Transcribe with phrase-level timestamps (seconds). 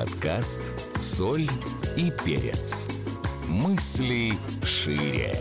[0.00, 0.62] Подкаст
[0.98, 1.46] «Соль
[1.94, 2.88] и перец».
[3.46, 4.32] Мысли
[4.64, 5.34] шире.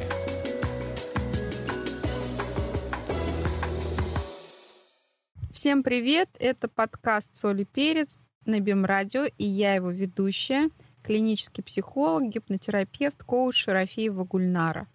[5.53, 6.27] Всем привет!
[6.39, 10.69] Это подкаст «Соль и перец» на Бимрадио, и я его ведущая,
[11.03, 14.87] клинический психолог, гипнотерапевт, коуч Шарафиева Гульнара.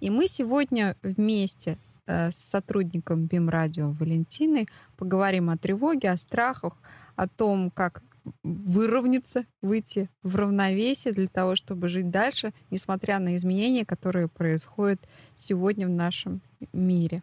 [0.00, 1.76] И мы сегодня вместе
[2.06, 4.66] э, с сотрудником Бимрадио Валентиной
[4.96, 6.78] поговорим о тревоге, о страхах,
[7.16, 8.02] о том, как
[8.42, 15.00] выровняться, выйти в равновесие для того, чтобы жить дальше, несмотря на изменения, которые происходят
[15.36, 16.40] сегодня в нашем
[16.72, 17.22] мире.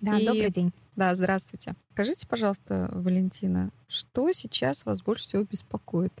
[0.00, 0.72] Да, И, добрый день.
[0.94, 1.74] Да, здравствуйте.
[1.92, 6.12] Скажите, пожалуйста, Валентина, что сейчас вас больше всего беспокоит?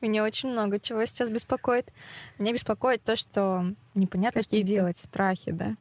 [0.00, 1.92] Меня очень много чего сейчас беспокоит.
[2.38, 4.98] Меня беспокоит то, что непонятно, Какие что делать.
[4.98, 5.76] Страхи, да?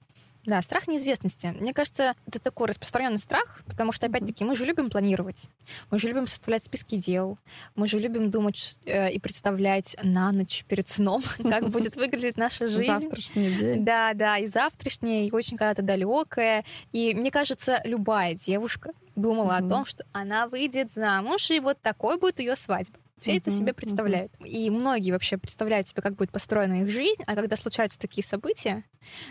[0.47, 1.53] Да, страх неизвестности.
[1.59, 5.43] Мне кажется, это такой распространенный страх, потому что, опять-таки, мы же любим планировать.
[5.91, 7.37] Мы же любим составлять списки дел.
[7.75, 12.69] Мы же любим думать э, и представлять на ночь перед сном, как будет выглядеть наша
[12.69, 12.87] жизнь.
[12.87, 13.83] Завтрашний день.
[13.83, 16.63] Да, да, и завтрашняя, и очень когда-то далекая.
[16.93, 22.17] И мне кажется, любая девушка думала о том, что она выйдет замуж, и вот такой
[22.17, 22.97] будет ее свадьба.
[23.21, 24.33] Все uh-huh, это себе представляют.
[24.33, 24.47] Uh-huh.
[24.47, 28.83] И многие вообще представляют себе, как будет построена их жизнь, а когда случаются такие события,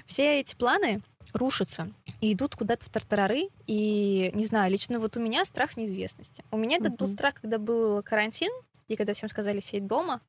[0.07, 3.49] все эти планы рушатся и идут куда-то в тартарары.
[3.67, 6.43] И, не знаю, лично вот у меня страх неизвестности.
[6.51, 6.87] У меня uh-huh.
[6.87, 8.51] этот был страх, когда был карантин,
[8.89, 10.21] и когда всем сказали сидеть дома.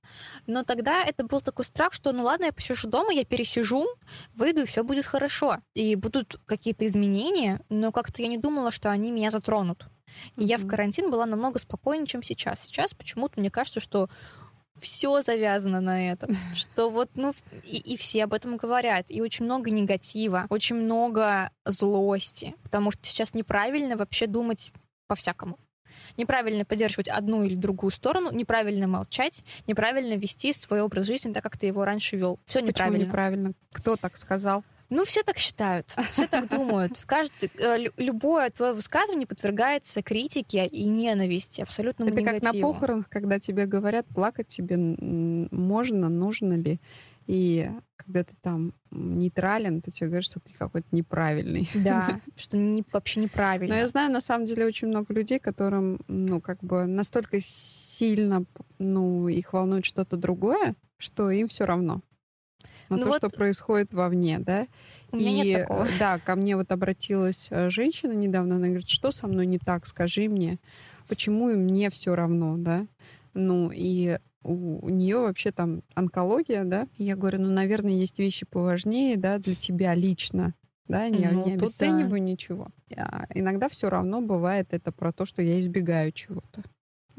[0.46, 3.86] Но тогда это был такой страх, что ну ладно, я посижу дома, я пересижу,
[4.36, 5.58] выйду, и все будет хорошо.
[5.74, 9.88] И будут какие-то изменения, но как-то я не думала, что они меня затронут.
[10.36, 10.46] И mm-hmm.
[10.46, 12.62] я в карантин была намного спокойнее, чем сейчас.
[12.62, 14.10] Сейчас почему-то мне кажется, что
[14.80, 19.45] все завязано на этом, что вот, ну, и, и все об этом говорят, и очень
[19.45, 24.72] много негатива, очень много злости, потому что сейчас неправильно вообще думать
[25.08, 25.58] по-всякому.
[26.16, 31.58] Неправильно поддерживать одну или другую сторону, неправильно молчать, неправильно вести свой образ жизни так, как
[31.58, 32.40] ты его раньше вел.
[32.45, 32.98] Все неправильно.
[32.98, 33.52] Почему неправильно?
[33.72, 34.64] Кто так сказал?
[34.89, 37.03] Ну, все так считают, все так думают.
[37.05, 42.42] Каждый, э, любое твое высказывание подвергается критике и ненависти, абсолютно Это негативу.
[42.42, 46.80] как на похоронах, когда тебе говорят, плакать тебе можно, нужно ли.
[47.25, 51.69] И когда ты там нейтрален, то тебе говорят, что ты какой-то неправильный.
[51.75, 53.75] Да, что не, вообще неправильно.
[53.75, 58.45] Но я знаю, на самом деле, очень много людей, которым, ну, как бы настолько сильно,
[58.80, 62.02] ну, их волнует что-то другое, что им все равно
[62.89, 63.17] на ну то, вот...
[63.17, 64.67] что происходит вовне, да.
[65.11, 65.87] У меня и, нет такого.
[65.99, 69.87] Да, ко мне вот обратилась э, женщина недавно, она говорит, что со мной не так,
[69.87, 70.59] скажи мне,
[71.08, 72.87] почему и мне все равно, да.
[73.33, 76.87] Ну, и у, у нее вообще там онкология, да.
[76.98, 80.54] И я говорю, ну, наверное, есть вещи поважнее, да, для тебя лично,
[80.87, 82.19] да, не, ну, не обесцениваю да.
[82.19, 82.67] ничего.
[82.95, 86.64] А иногда все равно бывает это про то, что я избегаю чего-то,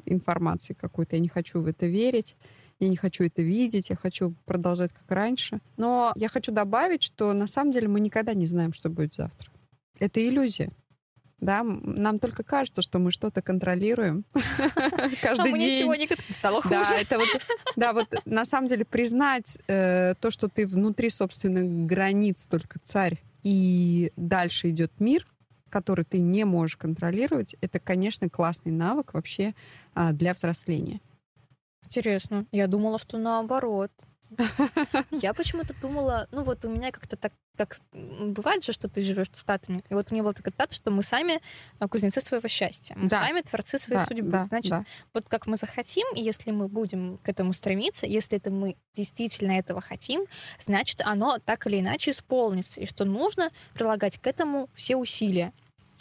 [0.05, 2.37] информации какой-то, я не хочу в это верить
[2.81, 5.61] я не хочу это видеть, я хочу продолжать как раньше.
[5.77, 9.51] Но я хочу добавить, что на самом деле мы никогда не знаем, что будет завтра.
[9.99, 10.71] Это иллюзия.
[11.41, 14.25] Да, нам только кажется, что мы что-то контролируем
[15.23, 15.79] каждый а день.
[15.79, 16.75] ничего не стало хуже.
[16.75, 17.29] Да, это вот,
[17.77, 23.23] да, вот на самом деле признать э, то, что ты внутри собственных границ только царь,
[23.45, 25.29] и дальше идет мир,
[25.69, 29.55] который ты не можешь контролировать, это, конечно, классный навык вообще
[29.95, 31.01] а, для взросления.
[31.89, 32.45] Интересно.
[32.53, 33.91] Я думала, что наоборот.
[35.11, 39.31] Я почему-то думала, ну вот у меня как-то так, так бывает же, что ты живешь
[39.31, 39.83] цитатами.
[39.89, 41.41] И вот у меня была такая цитата, что мы сами
[41.79, 42.95] а, кузнецы своего счастья.
[42.95, 43.25] Мы да.
[43.25, 44.31] сами творцы своей да, судьбы.
[44.31, 44.85] Да, Значит, да.
[45.15, 49.53] вот как мы захотим, и если мы будем к этому стремиться, если это мы действительно
[49.53, 50.27] этого хотим,
[50.59, 52.81] значит, оно так или иначе исполнится.
[52.81, 55.55] И что нужно прилагать к этому все усилия.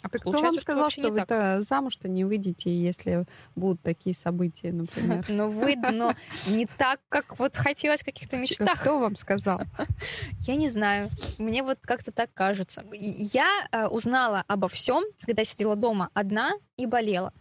[0.08, 4.72] А так кто вам сказал, что, что вы-то замуж-то не выйдете, если будут такие события,
[4.72, 5.24] например?
[5.38, 6.14] Ну, вы, но
[6.46, 8.80] не так, как вот хотелось в каких-то мечтах.
[8.80, 9.60] Кто вам сказал?
[10.40, 11.10] Я не знаю.
[11.38, 12.84] Мне вот как-то так кажется.
[12.92, 17.32] Я э, узнала обо всем, когда сидела дома одна и болела.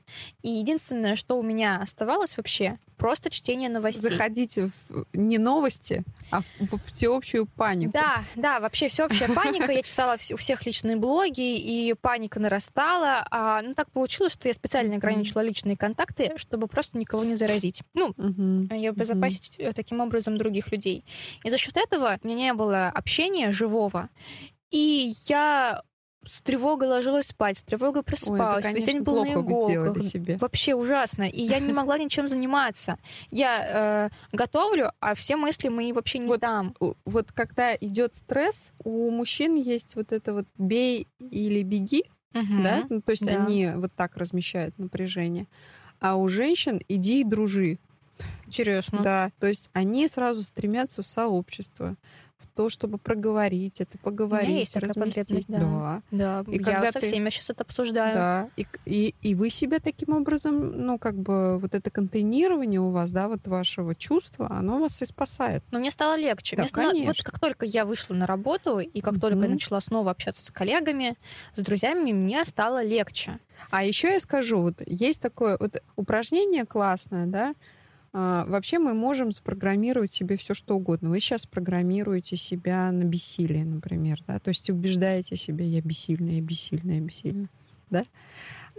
[0.41, 4.09] И единственное, что у меня оставалось вообще, просто чтение новостей.
[4.09, 7.93] Заходите в не новости, а в, всеобщую панику.
[7.93, 9.71] Да, да, вообще всеобщая паника.
[9.71, 13.25] Я читала у всех личные блоги, и паника нарастала.
[13.29, 17.83] А, ну, так получилось, что я специально ограничила личные контакты, чтобы просто никого не заразить.
[17.93, 18.13] Ну,
[18.71, 21.05] и обезопасить э, таким образом других людей.
[21.43, 24.09] И за счет этого у меня не было общения живого.
[24.71, 25.83] И я
[26.25, 28.55] с тревогой ложилась спать, с тревогой просыпалась.
[28.55, 30.03] Ой, это, конечно, Весь день был на иголках.
[30.03, 30.37] Себе.
[30.37, 31.23] Вообще ужасно.
[31.23, 32.97] И я не могла ничем заниматься.
[33.29, 36.75] Я э, готовлю, а все мысли мои вообще не вот, там.
[37.05, 42.03] Вот когда идет стресс, у мужчин есть вот это вот бей или беги,
[42.33, 42.85] угу, да?
[42.89, 43.31] Ну, то есть да.
[43.31, 45.47] они вот так размещают напряжение.
[45.99, 47.79] А у женщин иди и дружи.
[48.45, 49.01] Интересно.
[49.01, 51.95] Да, то есть они сразу стремятся в сообщество,
[52.39, 55.27] в то, чтобы проговорить это, поговорить, есть такая разместить.
[55.27, 56.01] потребность, да.
[56.11, 58.15] Да, И я когда со ты- всеми сейчас это обсуждаю.
[58.15, 62.79] Да, и, к- и, и вы себя таким образом, ну, как бы, вот это контейнирование
[62.79, 65.63] у вас, да, вот вашего чувства, оно вас и спасает.
[65.71, 66.55] Но мне стало легче.
[66.55, 67.23] Да, Мне стало- вот конечно.
[67.23, 71.15] как только я вышла на работу, и как только я начала снова общаться с коллегами,
[71.55, 73.39] с друзьями, мне стало легче.
[73.71, 77.55] А еще я скажу, вот есть такое вот упражнение классное, да,
[78.13, 81.09] вообще мы можем запрограммировать себе все что угодно.
[81.09, 86.41] Вы сейчас программируете себя на бессилие, например, да, то есть убеждаете себя, я бессильная, я
[86.41, 87.49] бессильная, я бессильная,
[87.89, 88.05] да.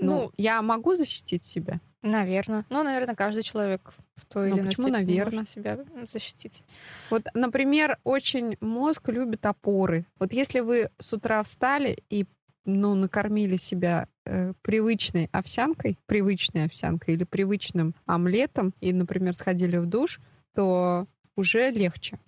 [0.01, 1.81] Но Ну, я могу защитить себя?
[2.03, 2.65] Наверное.
[2.71, 5.37] Ну, наверное, каждый человек в той Ну, или иной почему степени наверно?
[5.39, 5.79] может себя
[6.11, 6.63] защитить.
[7.11, 10.07] Вот, например, очень мозг любит опоры.
[10.21, 12.27] Вот если вы с утра встали и
[12.65, 19.87] ну, накормили себя э, привычной овсянкой, привычной овсянкой или привычным омлетом, и, например, сходили в
[19.87, 20.21] душ,
[20.55, 22.19] то уже легче.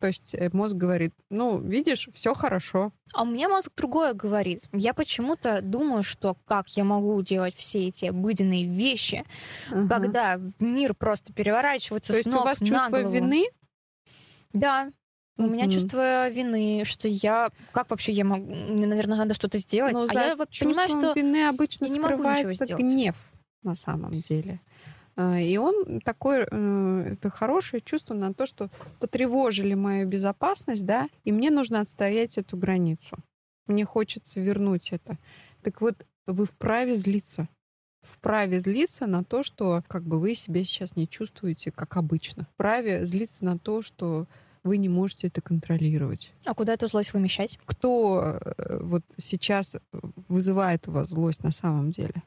[0.00, 2.92] То есть э, мозг говорит, ну, видишь, все хорошо.
[3.14, 4.64] А у меня мозг другое говорит.
[4.72, 9.24] Я почему-то думаю, что как я могу делать все эти обыденные вещи,
[9.70, 9.88] Ага.
[9.88, 13.14] когда мир просто переворачивается То с есть у ног вас на чувство голову.
[13.14, 13.46] вины?
[14.52, 14.90] Да.
[15.36, 15.72] У меня Мгм.
[15.72, 17.50] чувство вины, что я...
[17.72, 18.46] Как вообще я могу...
[18.46, 19.92] Мне, наверное, надо что-то сделать.
[19.92, 21.12] Но а я вот понимаю, что...
[21.14, 23.16] вины обычно я не могу скрывается гнев
[23.62, 24.60] на самом деле.
[25.16, 28.70] А, И он такое, э, это хорошее чувство на то, что
[29.00, 33.16] потревожили мою безопасность, да, и мне нужно отстоять эту границу.
[33.66, 35.18] Мне хочется вернуть это.
[35.62, 37.48] Так вот, вы вправе злиться.
[38.02, 42.46] Вправе злиться на то, что как бы вы себя сейчас не чувствуете, как обычно.
[42.54, 44.26] Вправе злиться на то, что
[44.64, 46.32] вы не можете это контролировать.
[46.44, 47.58] А куда эту злость вымещать?
[47.66, 49.76] Кто э, вот сейчас
[50.28, 52.22] вызывает у вас злость на самом деле?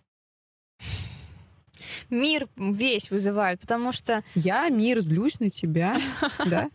[2.09, 4.23] Мир весь вызывает, потому что...
[4.35, 5.99] Я, мир, злюсь на тебя,
[6.45, 6.69] да?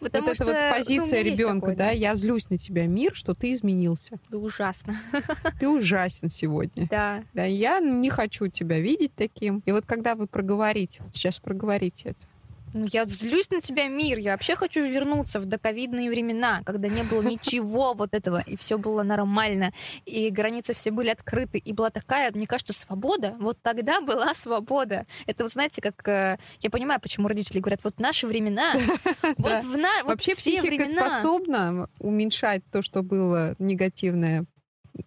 [0.00, 1.90] Вот что, вот ну, позиция ребенка, да?
[1.90, 4.18] Я злюсь на тебя, мир, что ты изменился.
[4.30, 5.00] Да ужасно.
[5.60, 6.88] Ты ужасен сегодня.
[6.90, 7.22] Да.
[7.34, 9.62] Да, я не хочу тебя видеть таким.
[9.66, 12.26] И вот когда вы проговорите, вот сейчас проговорите это.
[12.74, 14.18] Ну, я злюсь на тебя, мир.
[14.18, 18.78] Я вообще хочу вернуться в доковидные времена, когда не было ничего вот этого, и все
[18.78, 19.72] было нормально,
[20.04, 23.36] и границы все были открыты, и была такая, мне кажется, свобода.
[23.38, 25.06] Вот тогда была свобода.
[25.26, 28.74] Это вот знаете, как э, я понимаю, почему родители говорят, вот наши времена,
[29.38, 34.44] вот в на, Вообще психика способна уменьшать то, что было негативное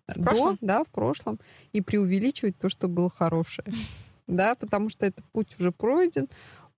[0.08, 0.58] до, прошлом?
[0.62, 1.40] да, в прошлом,
[1.74, 3.68] и преувеличивать то, что было хорошее.
[4.28, 6.30] Да, потому что этот путь уже пройден,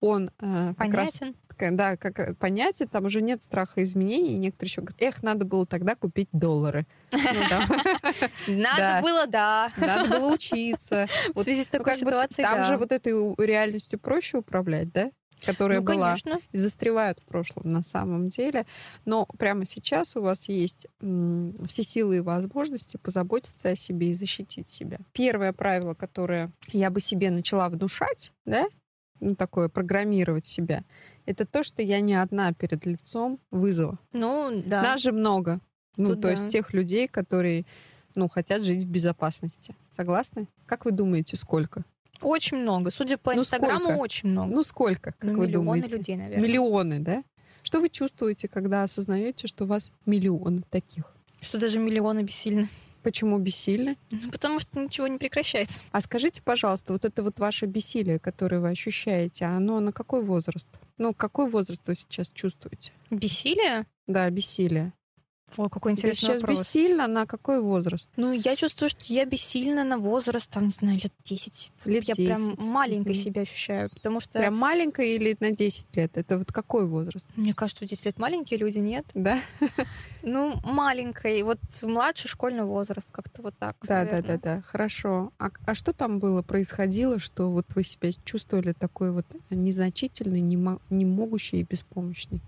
[0.03, 1.35] он э, как раз Понятен.
[1.47, 5.23] Такая, да, как э, понятие, там уже нет страха изменений, и некоторые еще говорят, эх,
[5.23, 6.85] надо было тогда купить доллары.
[7.11, 7.19] Ну.
[8.47, 9.71] Надо было, да.
[9.77, 11.07] Надо было учиться.
[11.33, 13.13] В связи с ну, такой ситуацией, Там же вот этой
[13.45, 15.09] реальностью проще управлять, да?
[15.45, 16.17] Которая ну, была.
[16.17, 16.41] конечно.
[16.51, 18.65] И застревают в прошлом на самом деле.
[19.05, 20.88] Но прямо сейчас у вас есть
[21.67, 24.97] все силы и возможности позаботиться о себе и защитить себя.
[25.13, 28.65] Первое правило, которое я бы себе начала внушать, да,
[29.23, 30.83] ну, такое программировать себя,
[31.25, 33.97] это то, что я не одна перед лицом вызова.
[34.11, 34.81] Ну, да.
[34.81, 35.59] Нас же много.
[35.95, 36.31] Ну, Тут то да.
[36.31, 37.65] есть тех людей, которые
[38.15, 39.75] ну, хотят жить в безопасности.
[39.91, 40.47] Согласны?
[40.65, 41.83] Как вы думаете, сколько?
[42.21, 42.91] Очень много.
[42.91, 43.97] Судя по Ну, Инстаграму, сколько?
[43.99, 44.53] очень много.
[44.53, 45.98] Ну, сколько, как Ну, вы миллионы думаете?
[45.98, 46.48] людей, наверное.
[46.48, 47.24] Миллионы, да?
[47.63, 51.05] Что вы чувствуете, когда осознаете, что у вас миллионы таких?
[51.41, 52.69] Что даже миллионы бессильны.
[53.03, 53.98] Почему бессильны?
[54.10, 55.81] Ну, Потому что ничего не прекращается.
[55.91, 60.69] А скажите, пожалуйста, вот это вот ваше бессилие, которое вы ощущаете, оно на какой возраст?
[60.98, 62.93] Ну, какой возраст вы сейчас чувствуете?
[63.12, 63.86] Бессилие?
[64.07, 64.93] Да, бессилие.
[65.57, 66.60] О, какой интересный сейчас вопрос.
[66.60, 68.10] бессильно на какой возраст?
[68.15, 71.69] Ну, я чувствую, что я бессильна на возраст, там, не знаю, лет 10.
[71.86, 72.60] Лет я прям 10.
[72.60, 73.15] маленькой Мгм.
[73.24, 76.17] себя ощущаю, потому что, Прям маленькая или на 10 лет?
[76.17, 77.27] Это вот какой возраст?
[77.36, 79.05] мне кажется, в 10 лет маленькие люди, нет?
[79.13, 79.39] Да?
[80.25, 83.75] Ну, маленькой, вот младший школьный возраст, как-то вот так.
[83.86, 84.62] Да, да, да, да.
[84.62, 85.33] Хорошо.
[85.38, 90.55] А, а что там было, происходило, что вот вы себя чувствовали такой вот незначительный, не,
[90.55, 92.39] мо- не могущий и беспомощный?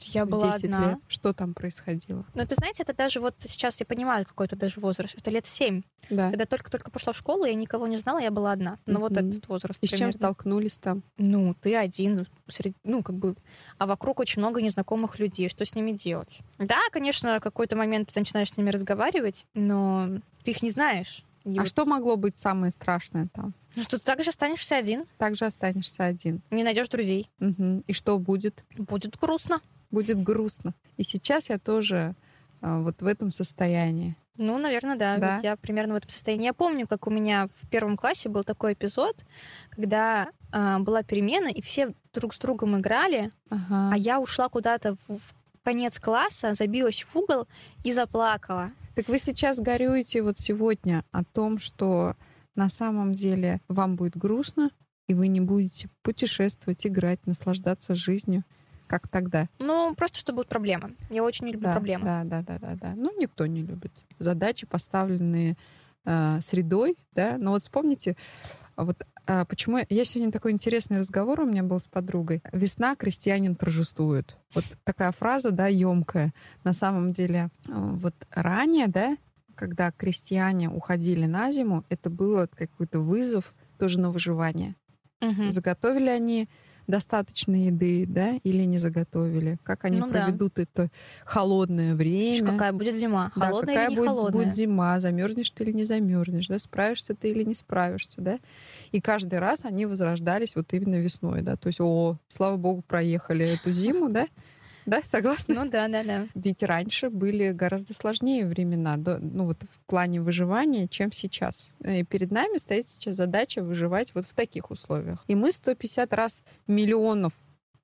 [0.00, 0.90] Я была 10 одна.
[0.90, 0.98] лет?
[1.08, 2.24] Что там происходило?
[2.34, 5.14] Но ты знаете, это даже вот сейчас я понимаю, какой это даже возраст.
[5.16, 5.82] Это лет 7.
[6.10, 6.30] Да.
[6.30, 8.78] Когда только-только пошла в школу, я никого не знала, я была одна.
[8.86, 9.28] Ну, вот Мгм.
[9.30, 9.78] этот возраст.
[9.82, 10.18] И с чем примерно.
[10.18, 11.02] столкнулись там?
[11.18, 13.36] Ну, ты один, среди, ну, как бы,
[13.78, 16.40] а вокруг очень много незнакомых людей, что с ними делать?
[16.58, 20.08] Да, конечно, в какой-то момент ты начинаешь с ними разговаривать, но
[20.44, 21.24] ты их не знаешь.
[21.44, 23.54] И А вот- что могло быть самое страшное там?
[23.76, 26.40] Ну, что ты также останешься один, Также останешься один.
[26.50, 27.28] не найдешь друзей.
[27.40, 27.80] Мгм.
[27.88, 28.62] И что будет?
[28.78, 29.60] Будет грустно.
[29.94, 30.74] Будет грустно.
[30.96, 32.14] И сейчас я тоже
[32.60, 34.16] а, вот в этом состоянии.
[34.36, 35.16] Ну, наверное, да.
[35.18, 35.34] Да.
[35.34, 36.46] Ведь я примерно в этом состоянии.
[36.46, 39.24] Я помню, как у меня в первом классе был такой эпизод,
[39.70, 43.90] когда а, была перемена, и все друг с другом играли, Ага.
[43.92, 47.46] а я ушла куда-то в, в конец класса, забилась в угол
[47.84, 48.70] и заплакала.
[48.94, 52.14] Так вы сейчас горюете вот сегодня о том, что
[52.54, 54.70] на самом деле вам будет грустно,
[55.08, 58.44] и вы не будете путешествовать, играть, наслаждаться жизнью,
[58.86, 59.48] как тогда.
[59.58, 60.94] Ну, просто что будут проблемы.
[61.10, 62.04] Я очень не люблю да, проблемы.
[62.04, 62.92] Да, да, да, да, да.
[62.96, 63.92] Ну, никто не любит.
[64.18, 65.56] Задачи, поставленные
[66.04, 67.36] э, средой, да.
[67.38, 68.16] Но вот вспомните,
[68.76, 72.42] вот а, почему я- сегодня такой интересный разговор у меня был с подругой.
[72.52, 74.36] Весна крестьянин торжествует.
[74.54, 76.34] Вот такая фраза, да, емкая.
[76.62, 79.16] На самом деле, э, вот ранее, да,
[79.54, 84.74] когда крестьяне уходили на зиму, это было какой-то вызов тоже на выживание.
[85.20, 85.52] Мгм.
[85.52, 86.48] Заготовили они
[86.86, 89.58] достаточно еды, да, или не заготовили?
[89.62, 90.26] Как они Ну да.
[90.26, 90.90] проведут это
[91.24, 92.52] холодное время?
[92.52, 93.30] Какая будет зима?
[93.36, 94.44] Да, Холодная какая или не будет, холодная?
[94.44, 98.38] будет зима, замерзнешь ты или не замерзнешь, да, справишься ты или не справишься, да.
[98.92, 101.56] И каждый раз они возрождались вот именно весной, да.
[101.56, 104.26] То есть, о, слава богу, проехали эту зиму, да.
[104.86, 105.54] Да, согласна?
[105.54, 106.26] Ну да, да, да.
[106.34, 111.70] Ведь раньше были гораздо сложнее времена, ну вот в плане выживания, чем сейчас.
[111.84, 115.24] И перед нами стоит сейчас задача выживать вот в таких условиях.
[115.26, 117.32] И мы 150 раз миллионов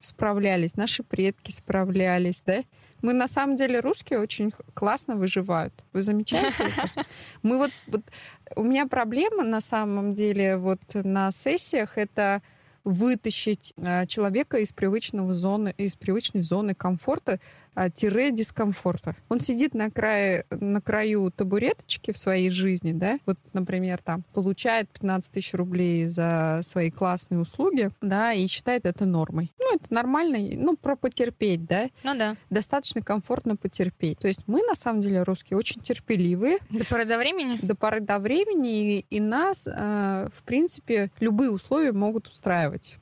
[0.00, 2.62] справлялись, наши предки справлялись, да?
[3.02, 5.72] Мы на самом деле русские очень классно выживают.
[5.92, 7.06] Вы замечаете это?
[7.42, 8.02] Мы вот, вот
[8.56, 12.42] у меня проблема на самом деле вот на сессиях это
[12.84, 17.40] вытащить э, человека из привычного зоны, из привычной зоны комфорта
[17.94, 19.16] тире дискомфорта.
[19.28, 24.88] Он сидит на крае, на краю табуреточки в своей жизни, да, вот, например, там, получает
[24.90, 29.52] 15 тысяч рублей за свои классные услуги, да, и считает это нормой.
[29.58, 32.36] Ну, это нормально, ну, про потерпеть, да, Ну да.
[32.50, 34.18] достаточно комфортно потерпеть.
[34.18, 37.58] То есть мы, на самом деле, русские, очень терпеливые, До поры до времени?
[37.62, 42.96] до поры до времени, и, и нас, э, в принципе, любые условия могут устраивать.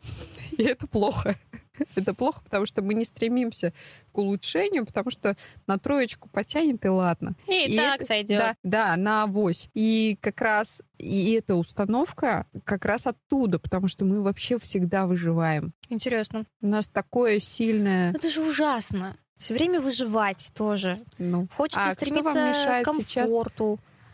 [0.59, 1.37] И это плохо.
[1.97, 3.73] Это плохо, потому что мы не стремимся
[4.13, 7.35] к улучшению, потому что на троечку потянет и ладно.
[7.47, 8.39] И, И так это- сойдет.
[8.41, 9.69] Да, да, на авось.
[9.75, 15.73] И как раз и эта установка как раз оттуда, потому что мы вообще всегда выживаем.
[15.89, 16.45] Интересно.
[16.61, 18.13] У нас такое сильное...
[18.13, 19.17] Ну, Это же ужасно.
[19.39, 20.99] Все время выживать тоже.
[21.19, 23.31] Ну, Хочется А стремиться к сейчас?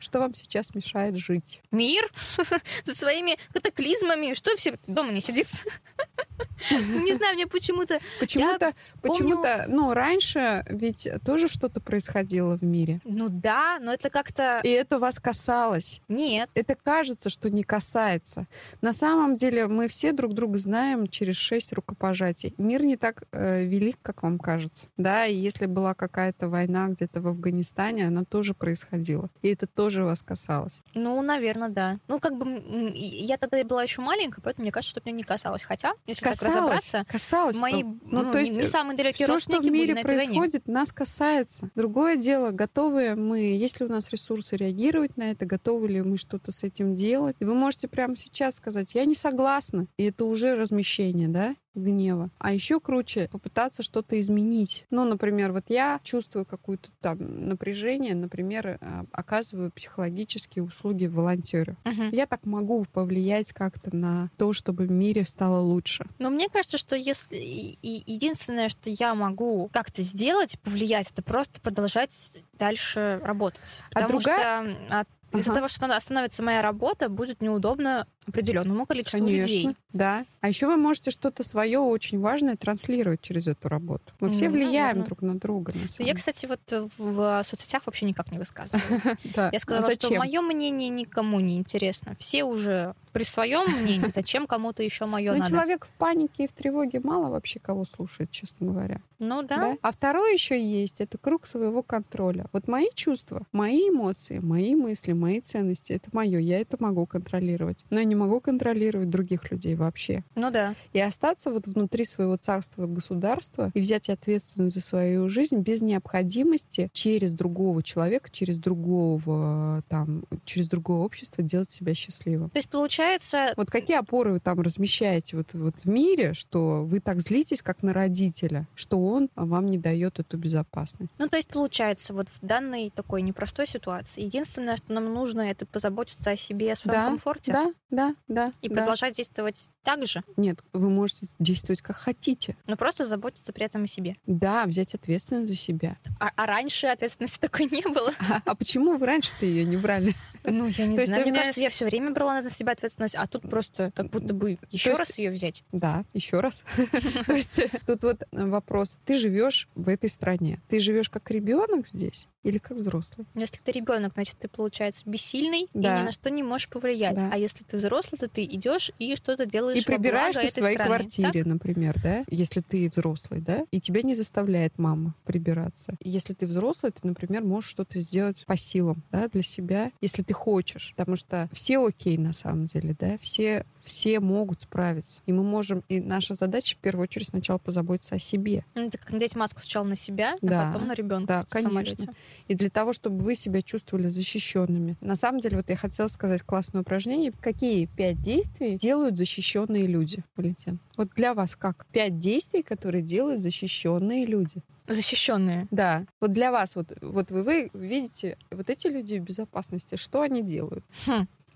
[0.05, 1.61] Что вам сейчас мешает жить?
[1.71, 2.09] Мир
[2.83, 4.35] со своими катаклизмами.
[4.35, 5.63] Что все дома не сидится?
[6.71, 8.01] Не знаю, мне почему-то...
[8.21, 13.01] Почему-то, почему-то, ну, раньше ведь тоже что-то происходило в мире.
[13.05, 14.61] Ну да, но это как-то...
[14.63, 16.01] И это вас касалось.
[16.09, 16.49] Нет.
[16.55, 18.47] Это кажется, что не касается.
[18.81, 22.55] На самом деле мы все друг друга знаем через шесть рукопожатий.
[22.59, 24.87] Мир не так э, велик, как вам кажется.
[24.97, 29.29] Да, и если была какая-то война где-то в Афганистане, она тоже происходила.
[29.43, 30.83] И это тоже вас касалось.
[30.95, 31.99] Ну, наверное, да.
[32.09, 35.63] Ну, как бы я тогда была еще маленькая, поэтому мне кажется, что меня не касалось.
[35.63, 37.57] Хотя, если так Касалось, разобраться, касалось.
[37.59, 40.91] мои Ну, ну, то не- есть, не, самые далекие Все, что в мире происходит, нас
[40.93, 41.71] касается.
[41.75, 46.51] Другое дело, готовы мы, если у нас ресурсы реагировать на это, готовы ли мы что-то
[46.51, 47.37] с этим делать.
[47.39, 49.87] И вы можете прямо сейчас сказать, я не согласна.
[49.99, 51.55] И это уже размещение, да?
[51.75, 52.31] Гнева.
[52.38, 54.87] А еще круче попытаться что-то изменить.
[54.90, 58.78] Ну, например, вот я чувствую какое-то там напряжение, например, э,
[59.12, 61.76] оказываю психологические услуги волонтеру.
[61.85, 62.11] Мгм.
[62.11, 66.07] Я так могу повлиять как-то на то, чтобы в мире стало лучше.
[66.19, 67.37] Но мне кажется, что если
[67.83, 72.12] единственное, что я могу как-то сделать, повлиять, это просто продолжать
[72.59, 73.61] дальше работать.
[73.90, 75.54] А Потому другая- что от- из-за Ага.
[75.59, 79.76] того, что остановится моя работа, будет неудобно определенному количеству Конечно, людей.
[79.93, 80.25] да.
[80.40, 84.12] А еще вы можете что-то свое очень важное транслировать через эту работу.
[84.21, 85.04] Мы все Ну, влияем наверное.
[85.07, 85.73] друг на друга.
[85.75, 86.61] На Я, кстати, вот
[86.99, 89.02] в соцсетях вообще никак не высказываюсь.
[89.52, 92.16] Я сказала, А что мое мнение никому не интересно.
[92.19, 96.52] Все уже при своем мнении, зачем кому-то еще мое Ну, человек в панике и в
[96.52, 99.00] тревоге мало вообще кого слушает, честно говоря.
[99.21, 99.57] Ну да.
[99.57, 99.76] Да?
[99.83, 102.47] А второе еще есть, это круг своего контроля.
[102.52, 107.85] Вот мои чувства, мои эмоции, мои мысли, мои ценности, это мое, я это могу контролировать.
[107.90, 110.25] Но я не могу контролировать других людей вообще.
[110.35, 110.75] Ну да.
[110.92, 116.90] И остаться вот внутри своего царства государства и взять ответственность за свою жизнь без необходимости
[116.92, 122.50] через другого человека, через другого там, через другое общество делать себя счастливым.
[122.50, 127.00] То есть получается, Вот какие опоры вы там размещаете вот, вот в мире, что вы
[127.00, 131.14] так злитесь, как на родителя, что он вам не дает эту безопасность?
[131.18, 135.66] ну то есть получается вот в данной такой непростой ситуации единственное, что нам нужно, это
[135.66, 137.52] позаботиться о себе, о своем Да, комфорте.
[137.52, 138.04] Да, да.
[138.05, 138.53] Да, да.
[138.63, 138.77] И да.
[138.77, 142.57] продолжать действовать так же, Нет, вы можете действовать как хотите.
[142.67, 144.17] но просто заботиться при этом о себе.
[144.27, 145.97] Да, взять ответственность за себя.
[146.21, 148.13] А, а раньше ответственности такой не было.
[148.19, 150.15] А, а почему вы раньше-то ее не брали?
[150.45, 151.23] Ну, я не То есть знаю.
[151.23, 154.11] у Мне меня- кажется, я все время брала на себя ответственность, а тут просто как
[154.11, 155.65] будто бы еще есть- раз ее взять.
[155.73, 156.63] Да, еще раз.
[157.27, 158.99] То есть тут вот вопрос.
[159.05, 160.61] Ты живешь в этой стране.
[160.69, 163.27] Ты живешь как ребенок здесь или как взрослый?
[163.35, 165.97] Если ты ребенок, значит, ты, получается, бессильный Да.
[165.97, 167.15] и ни на что не можешь повлиять.
[167.17, 167.31] Да.
[167.33, 170.89] А если ты взрослый, то ты идешь и что-то делаешь И прибираешься в своей страны.
[170.89, 172.25] квартире, например, да?
[172.29, 173.65] Если ты взрослый, да?
[173.71, 175.97] И тебя не заставляет мама прибираться.
[176.01, 180.34] Если ты взрослый, ты, например, можешь что-то сделать по силам, да, для себя, если ты
[180.35, 180.93] хочешь.
[180.97, 183.17] Потому что все окей на самом деле, да?
[183.23, 185.21] Все, все могут справиться.
[185.26, 185.83] И мы можем...
[185.88, 188.59] И наша задача в первую очередь сначала позаботиться о себе.
[188.59, 188.67] Так.
[188.75, 190.71] Ну, это как надеть маску сначала на себя, Да.
[190.71, 191.97] а потом на ребенка Да, самолете.
[191.97, 192.14] конечно.
[192.49, 194.97] И для того, чтобы вы себя чувствовали защищенными.
[195.00, 197.33] На самом деле, вот я хотела сказать классное упражнение.
[197.41, 200.79] Какие пять действий делают защищенные люди, Валентин?
[200.97, 201.87] Вот для вас как?
[201.93, 204.62] Пять действий, которые делают защищенные люди.
[204.87, 205.67] Защищенные.
[205.71, 206.05] Да.
[206.21, 210.43] Вот для вас, вот, вот вы, вы видите, вот эти люди в безопасности, что они
[210.43, 210.85] делают?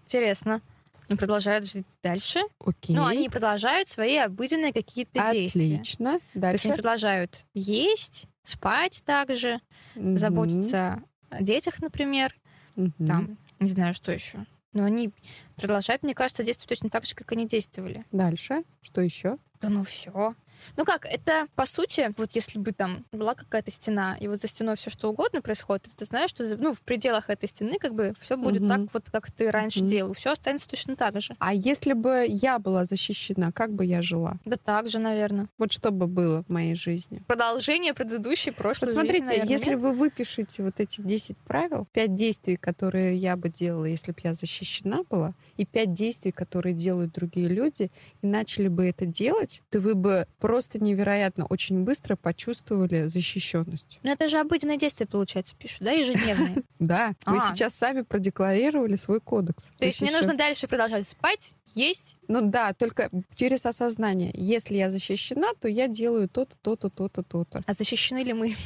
[0.03, 0.63] Интересно.
[1.09, 2.41] Ну, продолжают жить дальше.
[2.65, 2.95] Окей.
[2.95, 5.77] Ну, они продолжают свои обыденные какие-то действия.
[5.77, 6.11] Отлично.
[6.13, 6.69] То есть Дальше.
[6.69, 9.61] они продолжают есть, спать также,
[9.95, 10.19] Мгм.
[10.19, 12.35] заботиться о детях, например,
[12.77, 13.07] Мгм.
[13.07, 14.45] там, не знаю, что еще.
[14.75, 15.11] Но они
[15.57, 18.05] продолжают, мне кажется, действовать точно так же, как они действовали.
[18.13, 18.65] Дальше.
[18.83, 19.39] Что еще?
[19.61, 20.35] Да ну все.
[20.77, 24.49] Ну как, это по сути, вот если бы там была какая-то стена, и вот за
[24.49, 28.13] стеной все что угодно происходит, ты знаешь, что ну, в пределах этой стены как бы
[28.21, 28.69] все будет Мгм.
[28.69, 29.89] так, вот как ты раньше Мгм.
[29.89, 30.15] делал.
[30.15, 31.35] Все останется точно так же.
[31.39, 34.39] А если бы я была защищена, как бы я жила?
[34.45, 35.49] Да так же, наверное.
[35.59, 37.23] Вот что бы было в моей жизни?
[37.27, 39.81] Продолжение предыдущей прошлой Вот смотрите, жизни, наверное, если нет?
[39.81, 44.35] вы выпишете вот эти 10 правил, 5 действий, которые я бы делала, если бы я
[44.35, 47.91] защищена была, и 5 действий, которые делают другие люди,
[48.23, 53.99] и начали бы это делать, то вы бы просто невероятно очень быстро почувствовали защищенность.
[54.03, 56.63] Ну это же обыденные действия, получается, пишут, да, ежедневные.
[56.79, 57.55] Да, вы А.
[57.55, 59.69] сейчас сами продекларировали свой кодекс.
[59.79, 62.17] То есть мне нужно дальше продолжать спать, есть.
[62.29, 64.31] Ну да, только через осознание.
[64.33, 67.61] Если я защищена, то я делаю то-то, то-то, то-то, то-то.
[67.67, 68.57] А защищены ли мы?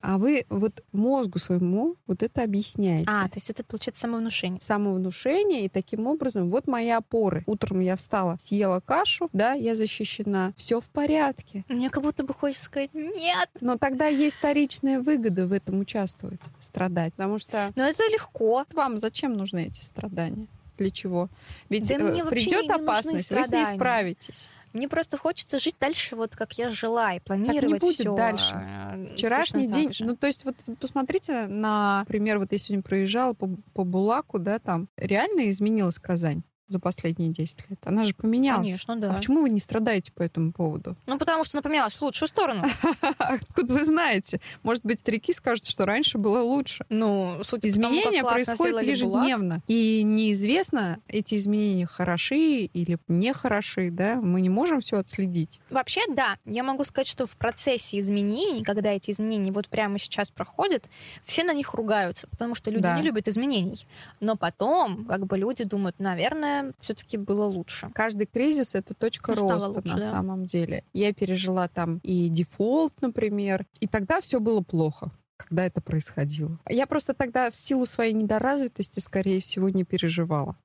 [0.00, 3.06] А вы вот мозгу своему вот это объясняете.
[3.08, 4.60] А, то есть это получается самовнушение.
[4.62, 7.42] самовнушение, и таким образом вот мои опоры.
[7.46, 11.64] Утром я встала, съела кашу, да, я защищена, все в порядке.
[11.68, 13.48] Мне как будто бы хочется сказать нет.
[13.60, 18.64] Но тогда есть вторичная выгода в этом участвовать, страдать, потому что Но это легко.
[18.74, 20.46] вам зачем нужны эти страдания?
[20.78, 21.28] Для чего?
[21.68, 24.48] Ведь Да э, придет опасность, вы с ней справитесь.
[24.78, 28.54] Мне просто хочется жить дальше, вот как я жила, и планировать будет всё, дальше.
[28.54, 30.04] э, Вчерашний точно так день, же.
[30.04, 34.60] ну то есть вот посмотрите на пример, вот я сегодня проезжала по, по Булаку, да,
[34.60, 37.78] там реально изменилась Казань за последние 10 лет.
[37.84, 38.66] Она же поменялась.
[38.66, 39.12] Конечно, А да.
[39.14, 40.96] почему вы не страдаете по этому поводу?
[41.06, 42.64] Ну, потому что напоминалась в лучшую сторону.
[43.18, 44.40] Откуда вы знаете?
[44.62, 46.84] Может быть, старики скажут, что раньше было лучше.
[46.88, 49.62] Ну, судя тому, Изменения происходят ежедневно.
[49.66, 54.16] И неизвестно, эти изменения хороши или не хороши, да?
[54.16, 55.60] Мы не можем все отследить.
[55.70, 60.30] Вообще, да, я могу сказать, что в процессе изменений, когда эти изменения вот прямо сейчас
[60.30, 60.84] проходят,
[61.24, 62.96] все на них ругаются, потому что люди Да.
[62.98, 63.86] не любят изменений.
[64.20, 67.90] Но потом, как бы люди думают, наверное, все-таки было лучше.
[67.94, 70.08] Каждый кризис— это точка Ну, роста лучше, на да.
[70.08, 70.84] самом деле.
[70.92, 76.58] Я пережила там и дефолт, например, и тогда все было плохо когда это происходило.
[76.68, 80.56] Я просто тогда в силу своей недоразвитости, скорее всего, не переживала.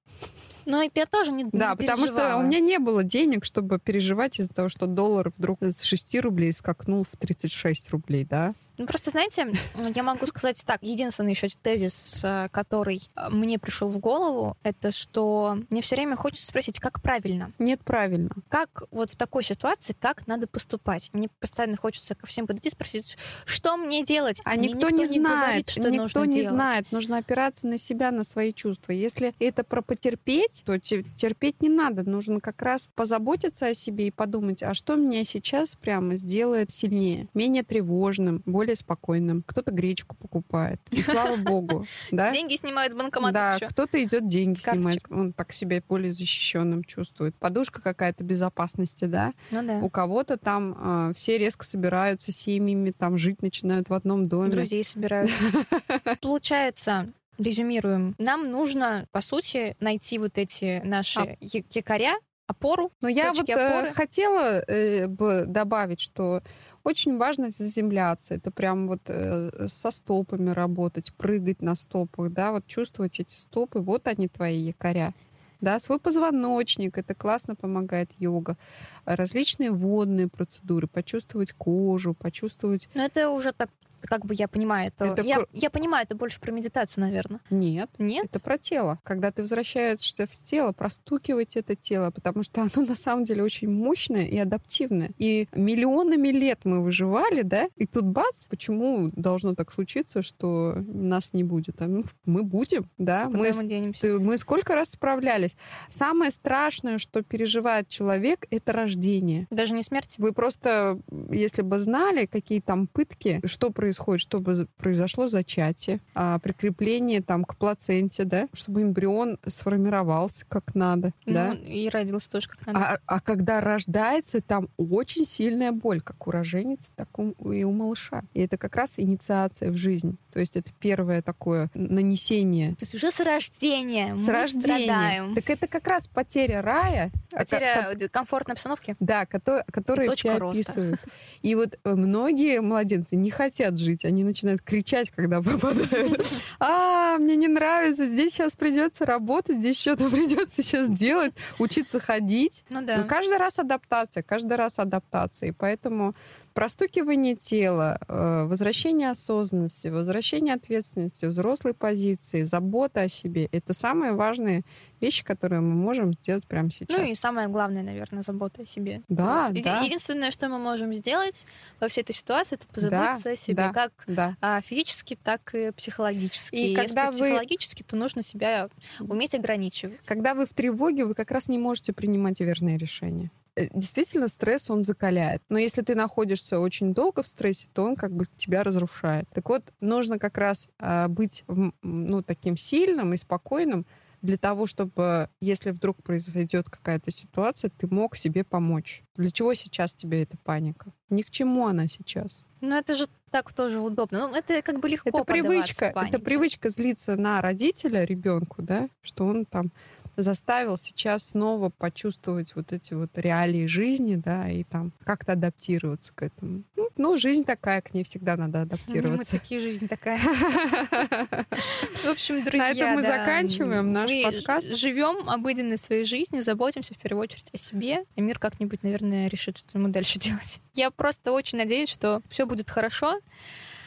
[0.65, 3.79] Но это я тоже не Да, не потому что у меня не было денег, чтобы
[3.79, 8.56] переживать из-за того, что доллар вдруг с 6 рублей скакнул в 36 рублей, да?
[8.84, 9.48] Ну, просто, знаете,
[9.96, 14.91] я могу сказать так, единственный еще тезис, э, который э, мне пришел в голову, это
[14.91, 17.54] что мне все время хочется спросить, как правильно?
[17.60, 18.30] Нет, правильно.
[18.50, 21.10] Как вот в такой ситуации, как надо поступать?
[21.13, 24.41] Мне постоянно хочется ко всем подойти и спросить, что мне делать?
[24.43, 26.54] А Мне никто, не знает, говорит, что никто нужно не делать.
[26.54, 26.91] знает.
[26.91, 28.91] Нужно опираться на себя, на свои чувства.
[28.91, 32.04] Если это про потерпеть, то те- терпеть не надо.
[32.04, 37.30] Нужно как раз позаботиться о себе и подумать, а что меня сейчас прямо сделает сильнее,
[37.34, 39.43] менее тревожным, более спокойным.
[39.45, 40.81] Кто-то гречку покупает.
[40.91, 42.31] И слава богу, да?
[42.31, 43.67] Деньги снимают с банкомата Да, еще.
[43.67, 47.36] кто-то идет деньги снимать, он так себя более защищенным чувствует.
[47.36, 49.33] Подушка какая-то безопасности, да?
[49.51, 49.79] Ну да.
[49.79, 50.75] У кого-то там
[51.09, 54.51] э, все резко собираются семьями, там жить начинают в одном доме.
[54.51, 55.29] Друзей собирают.
[56.21, 61.36] Получается, резюмируем, нам нужно, по сути, найти вот эти наши А.
[61.39, 62.15] якоря,
[62.47, 62.91] опору.
[63.01, 63.93] Но я вот э, опоры.
[63.93, 66.41] хотела э, бы добавить, что
[66.84, 68.36] очень важно заземляться.
[68.36, 73.80] Это прям вот э, со стопами работать, прыгать на стопах, да, вот чувствовать эти стопы.
[73.80, 75.13] Вот они твои якоря.
[75.62, 78.58] да, свой позвоночник, это классно помогает йога,
[79.06, 82.89] различные водные процедуры, почувствовать кожу, почувствовать...
[82.93, 83.69] Но это уже так
[84.07, 87.39] как бы я понимаю, это, Это я, про- я понимаю, это больше про медитацию, наверное.
[87.49, 88.25] Нет, Нет?
[88.25, 88.99] это про тело.
[89.03, 93.69] Когда ты возвращаешься в тело, простукивать это тело, потому что оно на самом деле очень
[93.69, 95.11] мощное и адаптивное.
[95.17, 101.33] И миллионами лет мы выживали, да, и тут бац, почему должно так случиться, что нас
[101.33, 101.81] не будет?
[101.81, 104.07] А ну, мы будем, да, Куда мы мы денемся?
[104.19, 105.55] Мы сколько раз справлялись.
[105.89, 109.47] Самое страшное, что переживает человек, это рождение.
[109.49, 110.15] Даже не смерть?
[110.17, 117.21] Вы просто, если бы знали, какие там пытки, что происходит, чтобы произошло зачатие, а, прикрепление
[117.21, 121.53] там к плаценте, да, чтобы эмбрион сформировался как надо, да.
[121.53, 122.79] Ну, и родился тоже как надо.
[122.79, 127.71] А, а когда рождается, там очень сильная боль, как у роженицы, так у- и у
[127.71, 128.23] малыша.
[128.34, 130.17] И это как раз инициация в жизнь.
[130.32, 134.63] То есть это первое такое нанесение То есть уже с рождения с мы рождения.
[134.86, 135.36] страдаем.
[135.36, 137.12] Так это как раз потеря рая.
[137.32, 138.95] а Потеря ко- комфортной обстановки.
[138.99, 140.60] да, кото- которые Точка все роста.
[140.62, 140.99] описывают.
[141.43, 146.25] И вот э, многие младенцы не хотят жить, они начинают кричать, когда попадают.
[146.60, 152.63] А, мне не нравится, здесь сейчас придется работать, здесь что-то придется сейчас делать, учиться ходить.
[152.69, 153.03] Ну Ну, да.
[153.03, 155.49] каждый раз адаптация, каждый раз адаптация.
[155.49, 156.15] И поэтому
[156.53, 164.61] простукивание тела, э, возвращение осознанности, возвращение ответственности, взрослой позиции, забота о себе— это самые важные
[165.01, 166.97] вещи, которые мы можем сделать прямо сейчас.
[166.97, 169.01] Ну и самое главное, наверное, забота о себе.
[169.09, 169.61] Да, Вот.
[169.63, 169.79] Да.
[169.81, 171.45] Единственное, что мы можем сделать
[171.81, 173.73] во всей этой ситуации, это позаботиться Да, о себе, да.
[173.73, 174.37] как Да.
[174.39, 176.55] а, физически, так и психологически.
[176.55, 178.69] И Если когда вы- психологически, то нужно себя
[179.01, 179.99] уметь ограничивать.
[180.05, 183.31] Когда вы в тревоге, вы как раз не можете принимать верные решения.
[183.55, 185.41] Э, Действительно, стресс, он закаляет.
[185.49, 189.27] Но если ты находишься очень долго в стрессе, то он как бы тебя разрушает.
[189.33, 191.43] Так вот, нужно как раз а, быть
[191.81, 193.85] ну, таким сильным и спокойным
[194.21, 199.03] для того, чтобы, если вдруг произойдет какая-то ситуация, ты мог себе помочь.
[199.17, 200.93] Для чего сейчас тебе эта паника?
[201.09, 202.41] Ни к чему она сейчас.
[202.61, 204.29] Ну это же так тоже удобно.
[204.29, 209.25] Ну это как бы легко Это привычка, это привычка злиться на родителя, ребенку, да, что
[209.25, 209.73] он там
[210.17, 216.21] заставил сейчас снова почувствовать вот эти вот реалии жизни, да, и там как-то адаптироваться к
[216.23, 216.63] этому.
[216.76, 219.32] Ну, ну, жизнь такая, к ней всегда надо Ну, Мы адаптироваться.
[219.32, 220.19] такие, жизнь такая.
[222.04, 224.76] В общем, друзья, На этом мы заканчиваем наш подкаст.
[224.76, 229.58] Живем обыденной своей жизнью, заботимся в первую очередь о себе, и мир как-нибудь, наверное, решит,
[229.58, 230.62] что ему дальше делать.
[230.76, 233.19] Я просто очень надеюсь, что все будет хорошо.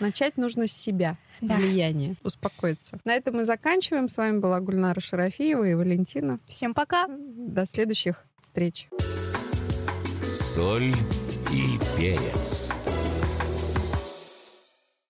[0.01, 1.57] Начать нужно с себя, Да.
[1.57, 2.99] влияние, успокоиться.
[3.05, 4.09] На этом мы заканчиваем.
[4.09, 6.39] С вами была Гульнара Шарафиева и Валентина.
[6.47, 7.07] Всем пока!
[7.09, 8.89] До следующих встреч.
[10.31, 10.95] Соль
[11.53, 12.71] и перец.